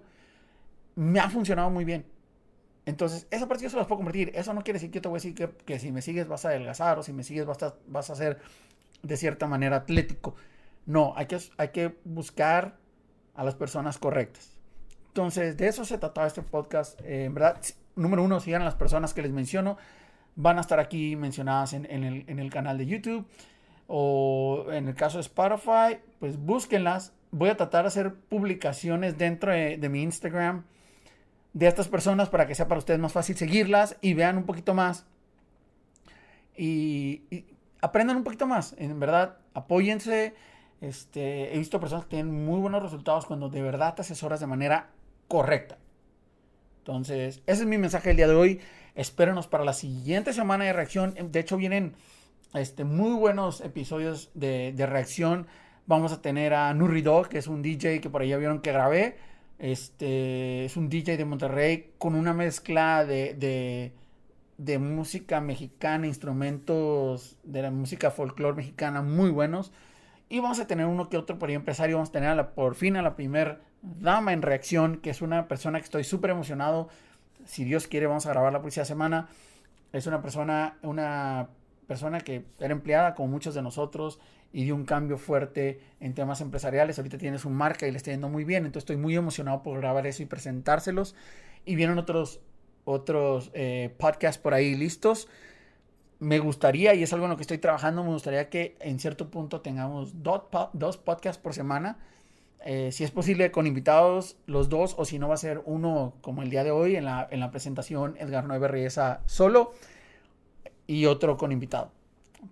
me 0.96 1.20
ha 1.20 1.30
funcionado 1.30 1.70
muy 1.70 1.84
bien. 1.84 2.06
Entonces, 2.86 3.28
esa 3.32 3.48
parte 3.48 3.64
yo 3.64 3.70
se 3.70 3.78
las 3.78 3.88
puedo 3.88 3.98
convertir. 3.98 4.32
Eso 4.36 4.54
no 4.54 4.62
quiere 4.62 4.78
decir 4.78 4.92
que 4.92 4.96
yo 4.96 5.02
te 5.02 5.08
voy 5.08 5.18
a 5.18 5.22
decir 5.22 5.34
que, 5.66 5.80
si 5.80 5.92
me 5.92 6.02
sigues 6.02 6.28
vas 6.28 6.46
a 6.46 6.50
adelgazar 6.50 7.00
o 7.00 7.04
si 7.04 7.14
me 7.14 7.24
sigues 7.24 7.46
vas 7.46 8.10
a, 8.10 8.16
ser 8.16 8.40
de 9.02 9.18
cierta 9.18 9.48
manera 9.48 9.78
atlético. 9.78 10.36
No, 10.86 11.14
hay 11.16 11.28
que, 11.28 11.38
hay 11.58 11.70
que 11.70 11.96
buscar 12.04 12.78
a 13.36 13.44
las 13.44 13.56
personas 13.56 13.98
correctas. 13.98 14.52
Entonces, 15.08 15.56
de 15.56 15.68
eso 15.68 15.86
se 15.86 15.98
trataba 15.98 16.28
este 16.28 16.42
podcast. 16.42 17.00
Eh, 17.02 17.26
en 17.26 17.34
verdad, 17.34 17.62
número 17.96 18.24
uno, 18.24 18.40
sigan 18.40 18.64
a 18.64 18.66
las 18.66 18.76
personas 18.76 19.14
que 19.14 19.22
les 19.22 19.32
menciono. 19.32 19.78
Van 20.36 20.58
a 20.58 20.62
estar 20.62 20.80
aquí 20.80 21.16
mencionadas 21.16 21.74
en, 21.74 21.86
el, 21.86 22.50
canal 22.52 22.78
de 22.78 22.86
YouTube. 22.86 23.26
O 23.88 24.66
en 24.72 24.88
el 24.88 24.96
caso 24.96 25.20
de 25.20 25.22
Spotify, 25.22 26.00
pues 26.20 26.38
búsquenlas. 26.38 27.14
Voy 27.32 27.50
a 27.50 27.56
tratar 27.56 27.84
de 27.84 27.88
hacer 27.88 28.14
publicaciones 28.14 29.18
dentro 29.18 29.52
de, 29.52 29.78
de 29.78 29.90
mi 29.90 30.02
Instagram 30.02 30.66
de 31.54 31.68
estas 31.68 31.88
personas 31.88 32.30
para 32.30 32.48
que 32.48 32.56
sea 32.56 32.68
para 32.68 32.80
ustedes 32.80 33.00
más 33.00 33.14
fácil 33.14 33.38
seguirlas 33.38 33.98
y 34.02 34.14
vean 34.14 34.38
un 34.38 34.46
poquito 34.46 34.74
más 34.74 35.06
y, 36.56 37.46
aprendan 37.82 38.18
un 38.18 38.24
poquito 38.24 38.48
más. 38.48 38.76
En 38.78 39.00
verdad, 39.00 39.38
apóyense. 39.54 40.34
Este, 40.82 41.54
he 41.54 41.58
visto 41.58 41.80
personas 41.80 42.06
que 42.06 42.12
tienen 42.12 42.46
muy 42.46 42.60
buenos 42.60 42.84
resultados 42.84 43.26
cuando 43.26 43.50
de 43.50 43.62
verdad 43.62 43.96
te 43.96 44.02
asesoras 44.02 44.40
de 44.40 44.48
manera 44.48 44.90
correcta. 45.28 45.78
Entonces, 46.80 47.42
ese 47.46 47.62
es 47.62 47.68
mi 47.68 47.78
mensaje 47.78 48.10
del 48.10 48.18
día 48.18 48.28
de 48.28 48.36
hoy. 48.36 48.62
Espérenos 48.96 49.48
para 49.48 49.64
la 49.64 49.74
siguiente 49.74 50.34
semana 50.34 50.66
de 50.66 50.74
reacción. 50.74 51.16
De 51.32 51.40
hecho, 51.40 51.58
vienen 51.58 51.96
este, 52.54 52.84
muy 52.84 53.14
buenos 53.14 53.62
episodios 53.62 54.30
de, 54.34 54.74
de 54.74 54.86
reacción. 54.86 55.48
Vamos 55.86 56.12
a 56.12 56.22
tener 56.22 56.54
a 56.54 56.74
Nurri 56.74 57.02
Dog, 57.02 57.30
que 57.30 57.38
es 57.38 57.48
un 57.48 57.62
DJ 57.62 58.02
que 58.02 58.10
por 58.10 58.22
ahí 58.22 58.30
ya 58.30 58.38
vieron 58.38 58.60
que 58.60 58.72
grabé. 58.72 59.18
Este 59.60 60.66
es 60.66 60.76
un 60.78 60.90
DJ 60.90 61.18
de 61.18 61.26
Monterrey 61.26 61.92
con 61.98 62.16
una 62.16 62.34
mezcla 62.34 63.06
de, 63.06 63.94
de, 64.58 64.80
música 64.80 65.40
mexicana, 65.42 66.08
instrumentos 66.08 67.38
de 67.44 67.62
la 67.62 67.72
música 67.72 68.12
folclore 68.12 68.58
mexicana 68.58 69.02
muy 69.02 69.30
buenos. 69.30 69.72
Y 70.30 70.40
vamos 70.40 70.60
a 70.60 70.68
tener 70.68 70.88
uno 70.88 71.10
que 71.10 71.18
otro 71.18 71.38
por 71.38 71.50
ahí 71.50 71.56
empresario. 71.56 71.98
Vamos 71.98 72.10
a 72.10 72.14
tener 72.14 72.50
por 72.50 72.76
fin 72.76 72.98
a 72.98 73.02
la 73.02 73.16
primer 73.16 73.62
dama 73.82 74.34
en 74.34 74.42
reacción, 74.42 74.98
que 74.98 75.12
es 75.12 75.22
una 75.22 75.48
persona 75.48 75.80
que 75.80 75.86
estoy 75.86 76.04
súper 76.04 76.32
emocionado. 76.32 76.90
Si 77.46 77.64
Dios 77.64 77.88
quiere, 77.88 78.08
vamos 78.08 78.26
a 78.26 78.30
grabar 78.30 78.52
la 78.52 78.62
próxima 78.62 78.86
semana. 78.86 79.30
Es 79.92 80.08
una 80.08 80.22
persona, 80.22 80.78
una 80.82 81.50
persona 81.88 82.22
que 82.22 82.46
era 82.60 82.74
empleada 82.74 83.14
como 83.14 83.28
muchos 83.28 83.54
de 83.54 83.62
nosotros 83.62 84.20
y 84.54 84.64
dio 84.64 84.76
un 84.76 84.86
cambio 84.86 85.18
fuerte 85.18 85.82
en 86.00 86.14
temas 86.14 86.40
empresariales. 86.40 87.00
Ahorita 87.00 87.18
tiene 87.18 87.40
su 87.40 87.50
marca 87.50 87.88
y 87.88 87.92
le 87.92 87.98
está 87.98 88.12
yendo 88.12 88.30
muy 88.30 88.44
bien. 88.44 88.66
Entonces 88.66 88.84
estoy 88.84 88.98
muy 88.98 89.16
emocionado 89.16 89.64
por 89.64 89.80
grabar 89.80 90.06
eso 90.06 90.22
y 90.22 90.28
presentárselos. 90.28 91.16
Y 91.66 91.76
vienen 91.76 91.98
otros, 91.98 92.40
otros 92.86 93.50
eh, 93.56 93.94
podcasts 93.98 94.40
por 94.40 94.54
ahí 94.54 94.76
listos. 94.76 95.28
Me 96.20 96.38
gustaría, 96.38 96.94
y 96.94 97.02
es 97.02 97.12
algo 97.12 97.26
en 97.26 97.32
lo 97.32 97.36
que 97.36 97.42
estoy 97.42 97.58
trabajando, 97.58 98.04
me 98.04 98.12
gustaría 98.12 98.50
que 98.50 98.78
en 98.80 99.00
cierto 99.00 99.30
punto 99.30 99.60
tengamos 99.60 100.24
dos, 100.24 100.44
dos 100.72 100.98
podcasts 100.98 101.42
por 101.42 101.54
semana. 101.54 101.98
Eh, 102.64 102.92
si 102.94 103.04
es 103.04 103.12
posible 103.12 103.52
con 103.52 103.68
invitados 103.68 104.38
los 104.46 104.70
dos 104.70 104.96
o 104.98 105.04
si 105.04 105.20
no 105.20 105.28
va 105.28 105.34
a 105.34 105.38
ser 105.38 105.62
uno 105.66 106.14
como 106.22 106.44
el 106.44 106.50
día 106.50 106.64
de 106.64 106.72
hoy 106.72 106.96
en 106.96 107.04
la, 107.04 107.28
en 107.30 107.42
la 107.42 107.52
presentación 107.52 108.16
Edgar 108.20 108.46
Nueve 108.46 108.70
Riesa 108.70 109.22
solo 109.26 109.74
y 110.88 111.08
otro 111.08 111.36
con 111.36 111.52
invitado. 111.52 111.92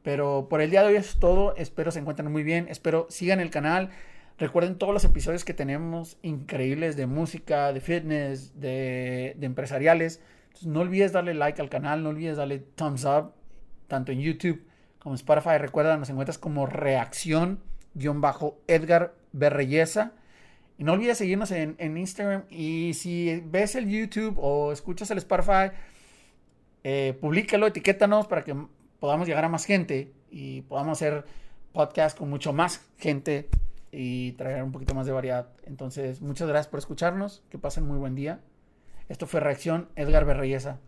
Pero 0.03 0.47
por 0.49 0.61
el 0.61 0.69
día 0.71 0.81
de 0.81 0.87
hoy 0.89 0.95
es 0.95 1.17
todo. 1.19 1.55
Espero 1.55 1.91
se 1.91 1.99
encuentren 1.99 2.29
muy 2.31 2.43
bien. 2.43 2.67
Espero 2.69 3.07
sigan 3.09 3.39
el 3.39 3.49
canal. 3.49 3.89
Recuerden 4.37 4.77
todos 4.77 4.93
los 4.93 5.05
episodios 5.05 5.43
que 5.45 5.53
tenemos 5.53 6.17
increíbles 6.23 6.95
de 6.95 7.05
música, 7.05 7.73
de 7.73 7.79
fitness, 7.79 8.59
de, 8.59 9.37
empresariales. 9.39 10.19
Entonces, 10.47 10.67
no 10.67 10.79
olvides 10.79 11.11
darle 11.11 11.35
like 11.35 11.61
al 11.61 11.69
canal, 11.69 12.01
no 12.01 12.09
olvides 12.09 12.37
darle 12.37 12.57
thumbs 12.59 13.05
up, 13.05 13.33
tanto 13.87 14.11
en 14.11 14.19
YouTube 14.19 14.63
como 14.97 15.13
en 15.13 15.17
Spotify. 15.17 15.59
Recuerda, 15.59 15.95
nos 15.97 16.09
encuentras 16.09 16.39
como 16.39 16.65
reacción-edgar 16.65 19.13
Berreyesa. 19.31 20.13
Y 20.79 20.85
no 20.85 20.93
olvides 20.93 21.19
seguirnos 21.19 21.51
en, 21.51 21.75
en, 21.77 21.97
Instagram. 21.97 22.45
Y 22.49 22.95
si 22.95 23.43
ves 23.45 23.75
el 23.75 23.87
YouTube 23.87 24.39
o 24.39 24.71
escuchas 24.71 25.11
el 25.11 25.19
Spotify, 25.19 25.69
eh, 26.83 27.15
publícalo, 27.21 27.67
etiquétanos 27.67 28.25
para 28.25 28.43
que 28.43 28.55
podamos 29.01 29.27
llegar 29.27 29.43
a 29.43 29.49
más 29.49 29.65
gente 29.65 30.13
y 30.29 30.61
podamos 30.61 30.99
hacer 30.99 31.25
podcast 31.73 32.15
con 32.15 32.29
mucho 32.29 32.53
más 32.53 32.85
gente 32.99 33.49
y 33.91 34.33
traer 34.33 34.61
un 34.61 34.71
poquito 34.71 34.93
más 34.93 35.07
de 35.07 35.11
variedad. 35.11 35.49
Entonces, 35.63 36.21
muchas 36.21 36.47
gracias 36.47 36.67
por 36.67 36.77
escucharnos. 36.77 37.43
Que 37.49 37.57
pasen 37.57 37.87
muy 37.87 37.97
buen 37.97 38.13
día. 38.13 38.41
Esto 39.09 39.25
fue 39.25 39.39
Reacción 39.39 39.89
Edgar 39.95 40.23
Berreyesa. 40.25 40.79